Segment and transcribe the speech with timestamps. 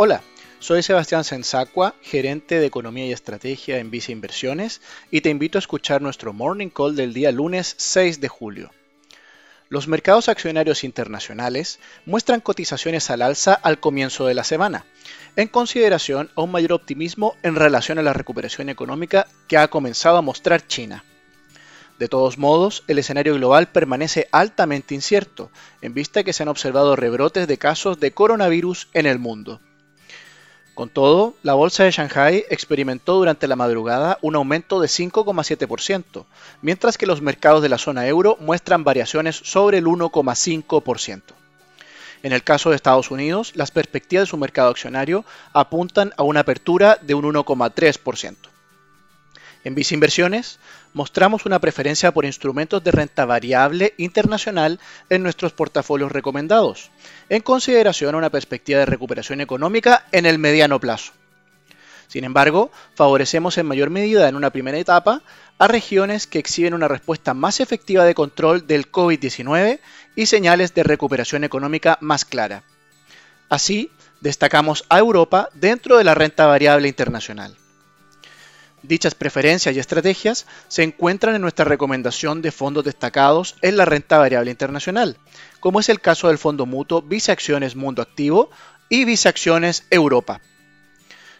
[0.00, 0.22] Hola,
[0.60, 5.64] soy Sebastián Sensacua, gerente de Economía y Estrategia en Visa Inversiones, y te invito a
[5.66, 8.70] escuchar nuestro Morning Call del día lunes 6 de julio.
[9.68, 14.84] Los mercados accionarios internacionales muestran cotizaciones al alza al comienzo de la semana,
[15.34, 20.16] en consideración a un mayor optimismo en relación a la recuperación económica que ha comenzado
[20.16, 21.02] a mostrar China.
[21.98, 25.50] De todos modos, el escenario global permanece altamente incierto,
[25.82, 29.60] en vista que se han observado rebrotes de casos de coronavirus en el mundo.
[30.78, 36.24] Con todo, la bolsa de Shanghai experimentó durante la madrugada un aumento de 5,7%,
[36.62, 41.22] mientras que los mercados de la zona euro muestran variaciones sobre el 1,5%.
[42.22, 46.38] En el caso de Estados Unidos, las perspectivas de su mercado accionario apuntan a una
[46.38, 48.36] apertura de un 1,3%.
[49.68, 50.60] En Visa Inversiones,
[50.94, 56.90] mostramos una preferencia por instrumentos de renta variable internacional en nuestros portafolios recomendados,
[57.28, 61.12] en consideración a una perspectiva de recuperación económica en el mediano plazo.
[62.06, 65.20] Sin embargo, favorecemos en mayor medida en una primera etapa
[65.58, 69.80] a regiones que exhiben una respuesta más efectiva de control del COVID-19
[70.16, 72.62] y señales de recuperación económica más clara.
[73.50, 73.90] Así,
[74.22, 77.57] destacamos a Europa dentro de la renta variable internacional.
[78.82, 84.18] Dichas preferencias y estrategias se encuentran en nuestra recomendación de fondos destacados en la renta
[84.18, 85.16] variable internacional,
[85.60, 88.50] como es el caso del fondo mutuo Visa Acciones Mundo Activo
[88.88, 90.40] y Visa Acciones Europa.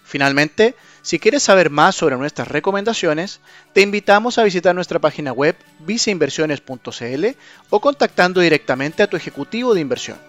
[0.04, 3.40] Finalmente, si quieres saber más sobre nuestras recomendaciones,
[3.72, 7.26] te invitamos a visitar nuestra página web visainversiones.cl
[7.70, 10.27] o contactando directamente a tu ejecutivo de inversión.